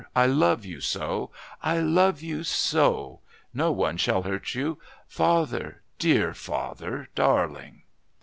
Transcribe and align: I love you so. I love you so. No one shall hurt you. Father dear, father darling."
I 0.15 0.25
love 0.25 0.65
you 0.65 0.79
so. 0.81 1.29
I 1.61 1.77
love 1.77 2.23
you 2.23 2.43
so. 2.43 3.19
No 3.53 3.71
one 3.71 3.97
shall 3.97 4.23
hurt 4.23 4.55
you. 4.55 4.79
Father 5.07 5.83
dear, 5.99 6.33
father 6.33 7.09
darling." 7.13 7.83